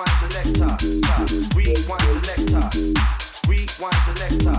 [0.00, 0.76] rewind selector,
[1.54, 2.64] rewind selector,
[3.48, 4.56] rewind selector,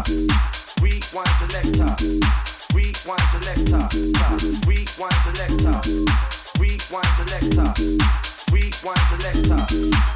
[0.81, 1.95] rewind selector,
[2.73, 3.87] rewind selector,
[4.67, 5.81] rewind selector,
[6.59, 7.73] rewind selector,
[8.51, 10.10] rewind selector.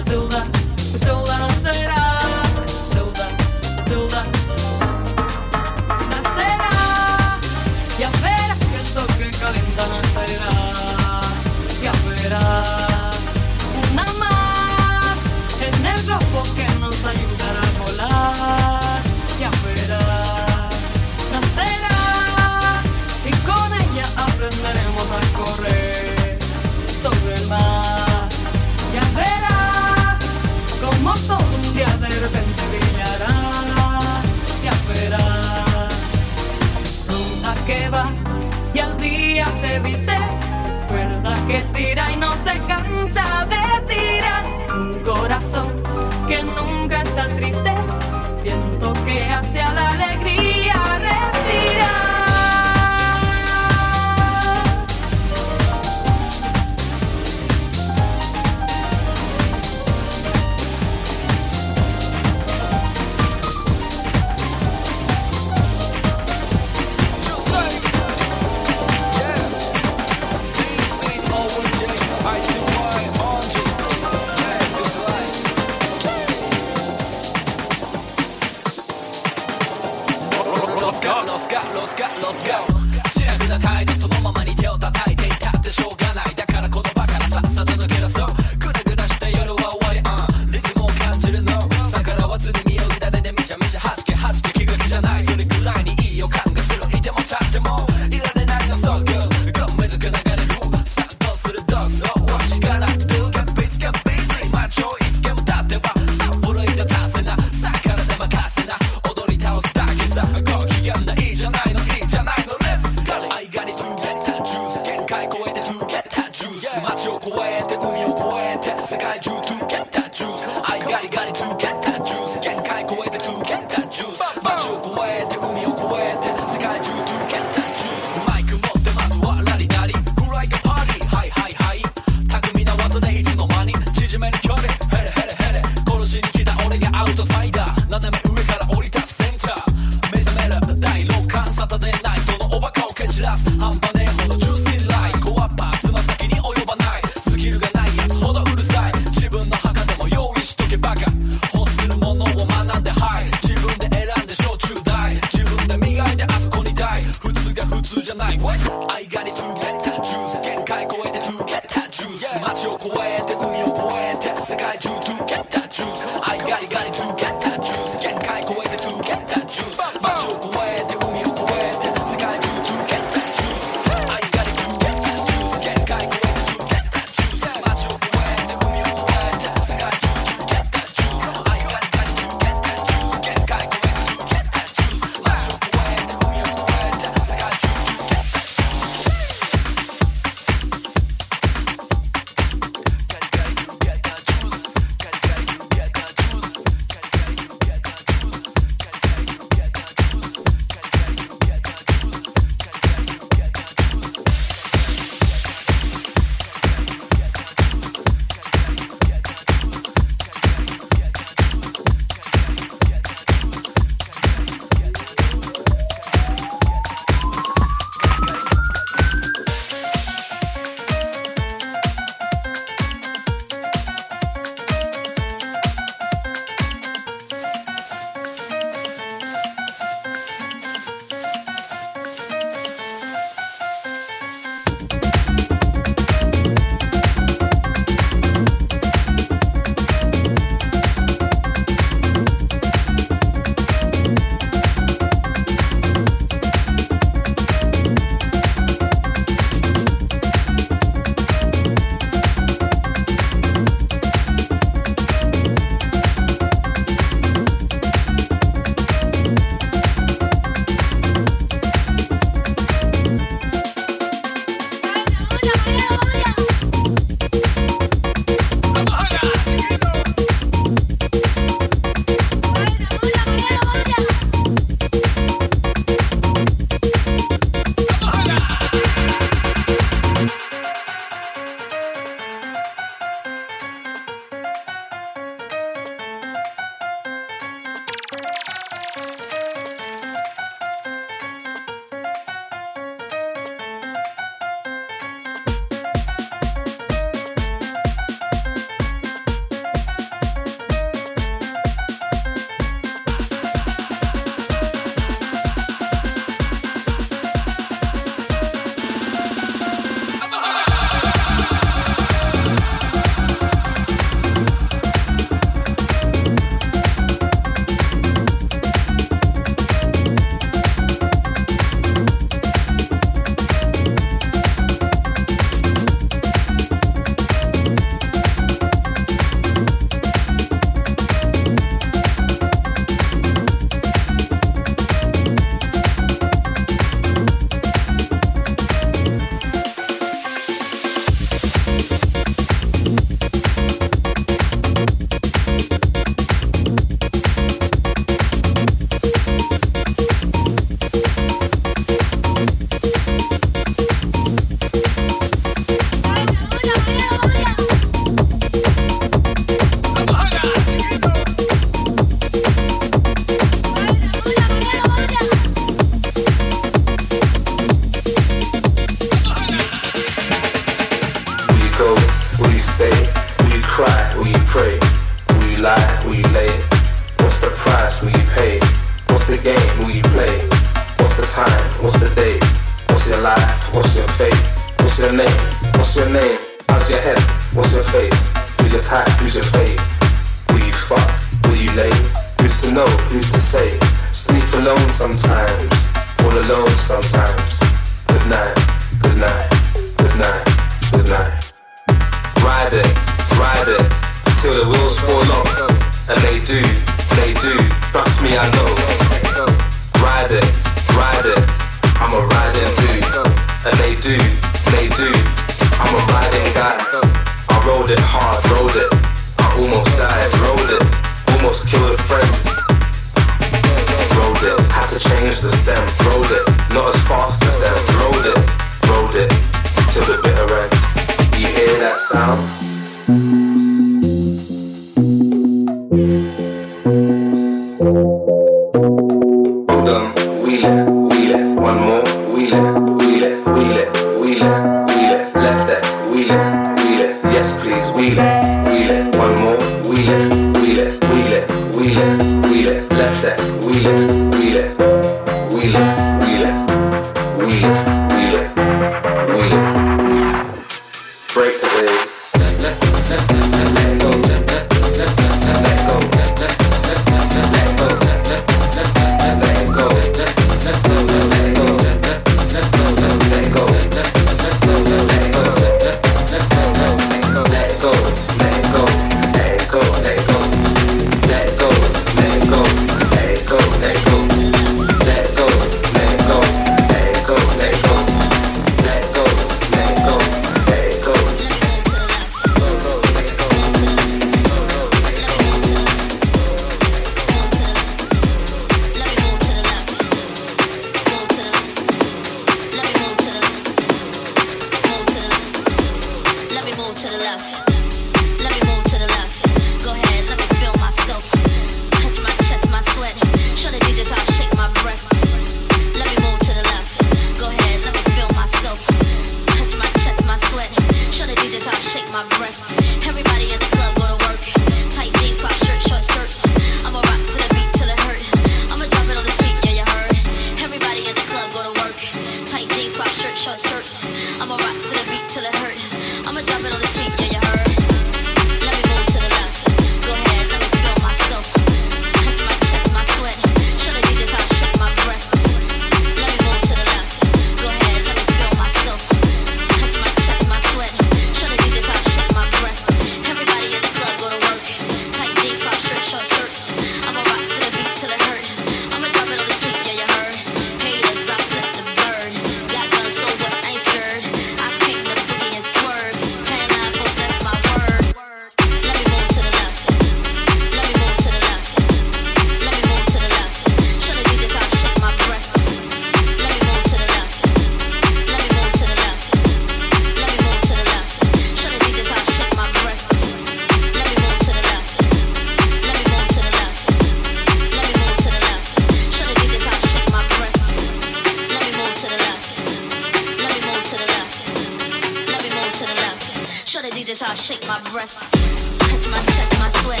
[596.72, 598.18] Show the DJs how I shake my breasts.
[598.30, 600.00] Touch my chest, my sweat.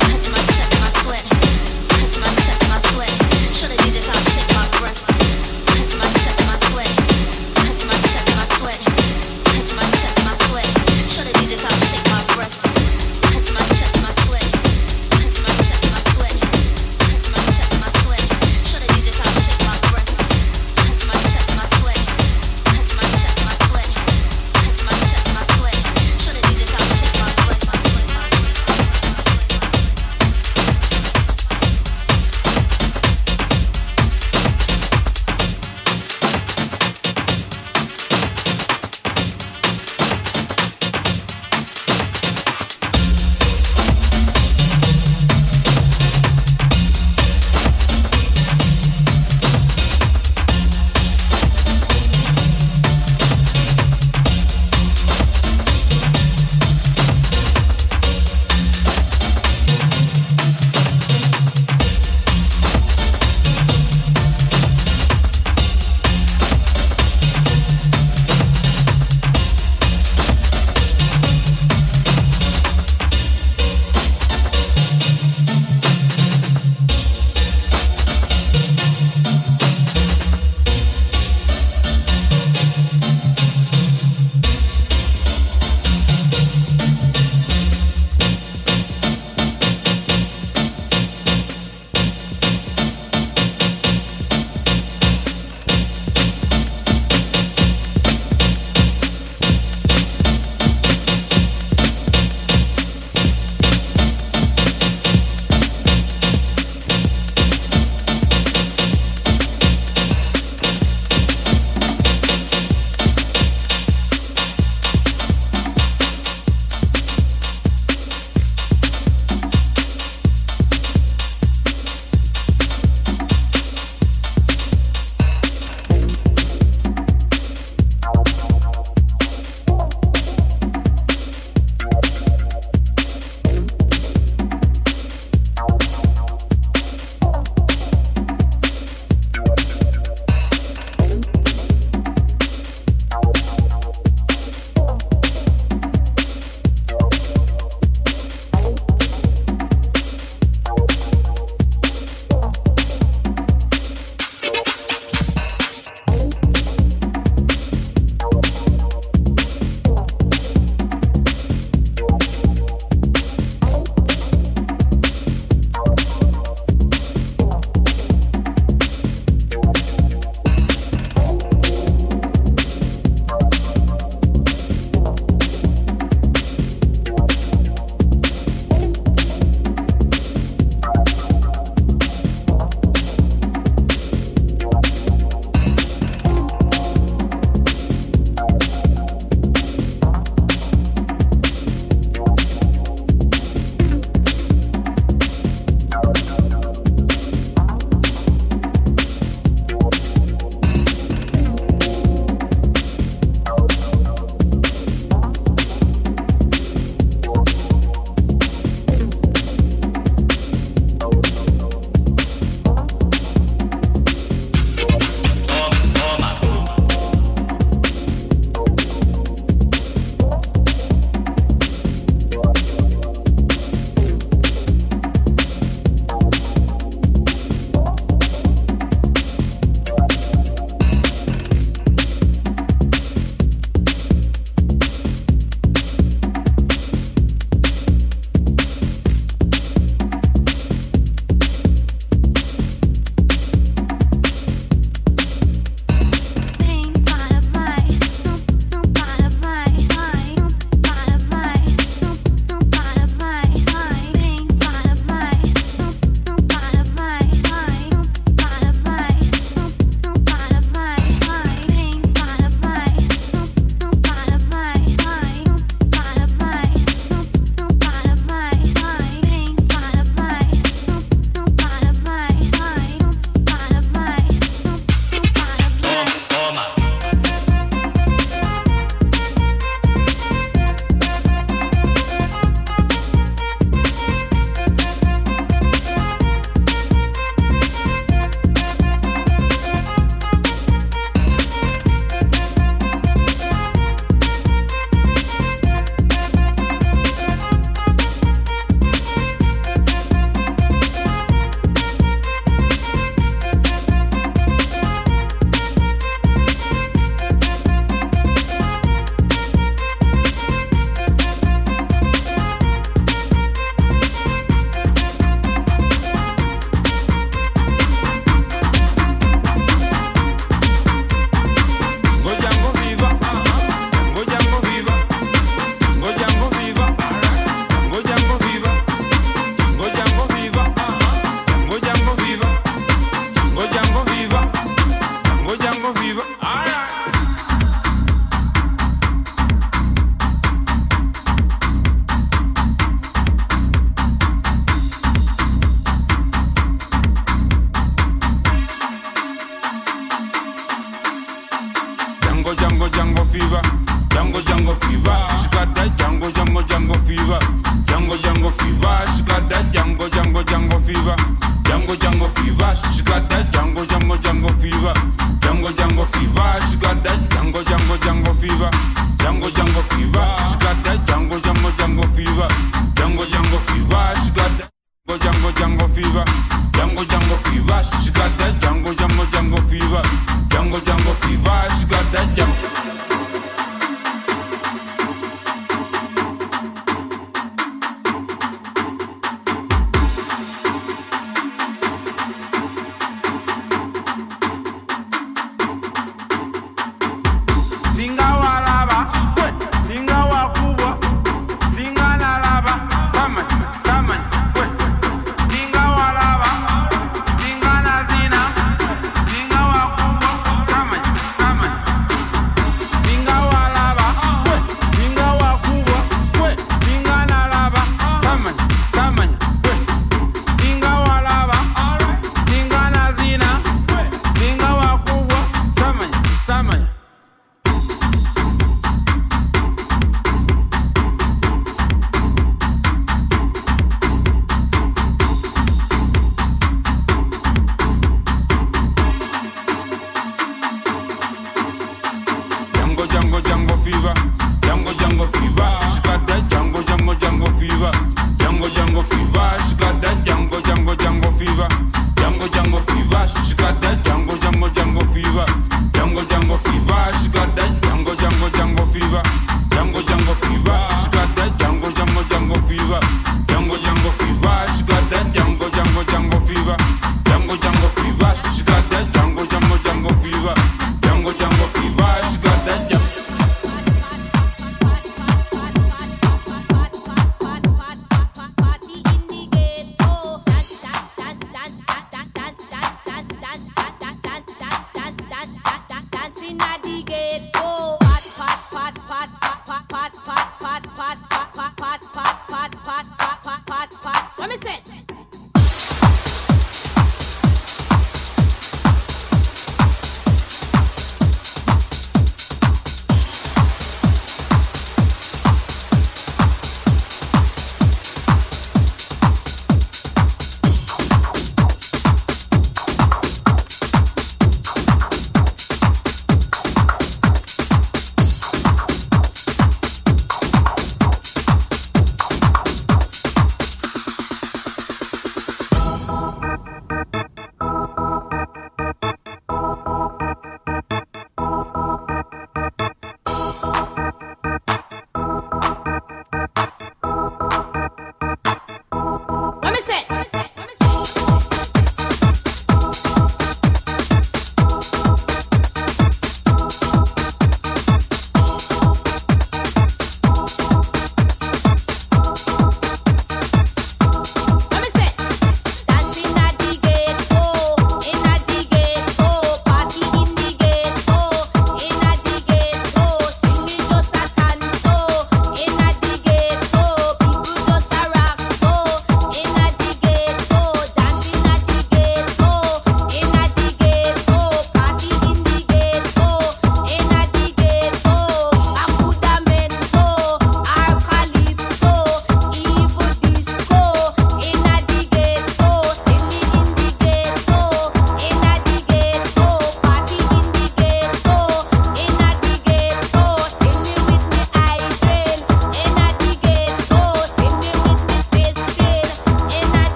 [0.00, 1.24] Touch my chest, my sweat.
[1.88, 3.08] Touch my chest, my sweat.
[3.54, 5.13] Show the DJs how I shake my breasts.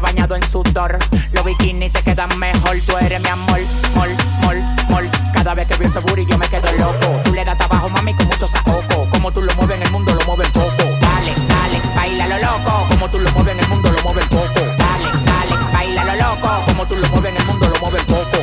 [0.00, 0.98] bañado en sudor.
[1.32, 3.60] Los bikinis te quedan mejor, tú eres mi amor,
[3.94, 4.10] mol,
[4.42, 4.56] mol,
[4.88, 5.10] mol.
[5.32, 7.20] Cada vez que veo ese booty yo me quedo loco.
[7.24, 9.08] Tú le das trabajo, mami, con mucho saoco.
[9.10, 10.84] Como tú lo mueves en el mundo, lo mueves poco.
[11.00, 12.86] Dale, dale, baila lo loco.
[12.88, 14.60] Como tú lo mueves en el mundo, lo mueves poco.
[14.78, 16.48] Dale, dale, baila lo loco.
[16.66, 18.38] Como tú lo mueves en el mundo, lo mueves poco.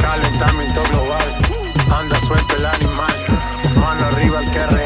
[0.00, 1.28] Calentamiento global,
[2.00, 3.16] anda suelto el animal.
[3.76, 4.85] Mano arriba el que real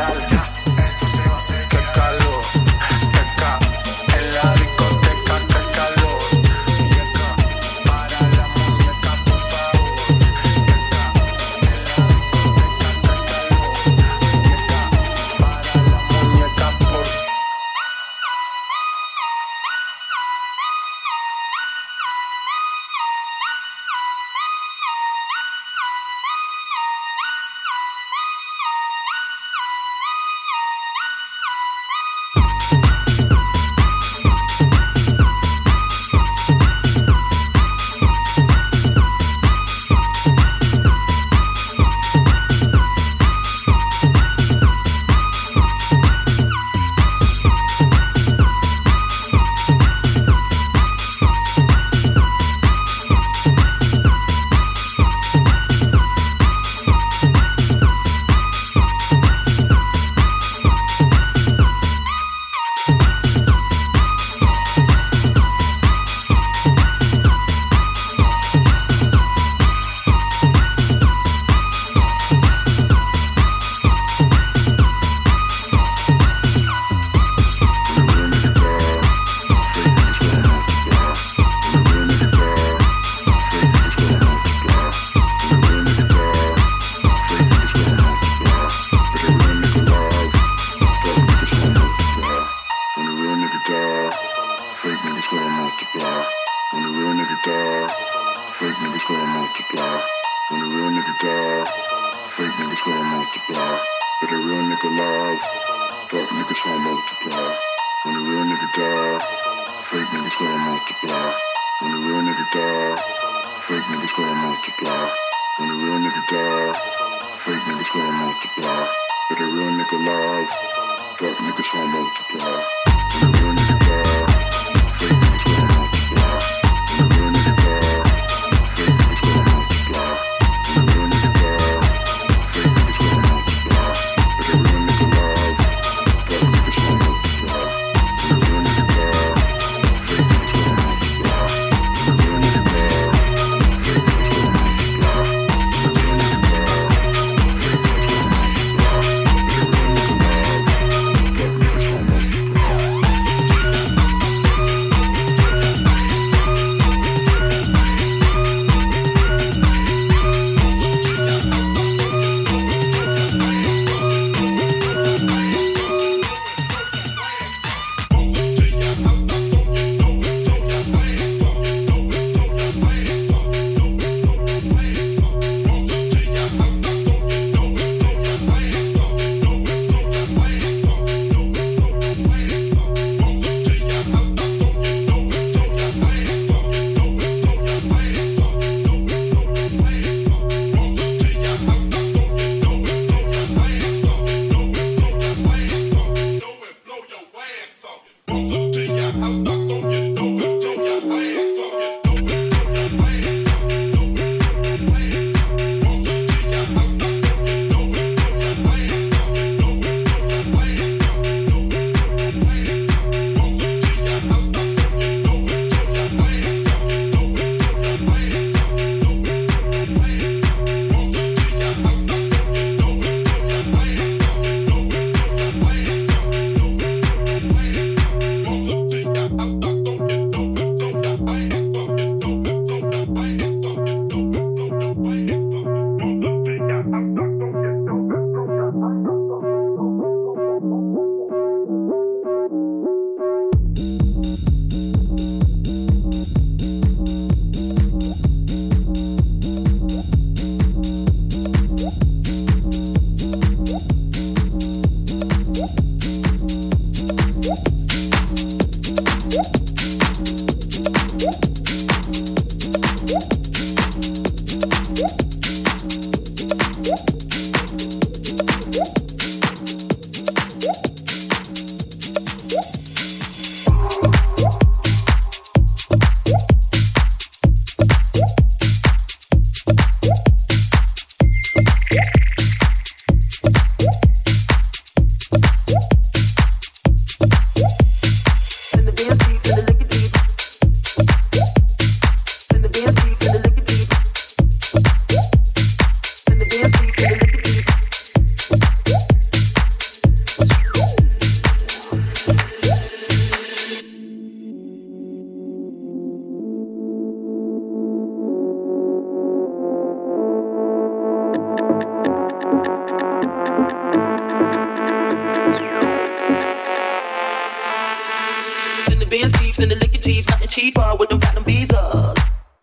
[320.50, 322.14] cheaper with them platinum visas.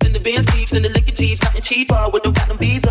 [0.01, 2.86] Then the Benz Jeeps and the liquor Jeeps, nothing cheaper with them platinum visas.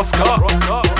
[0.00, 0.99] Roscoe.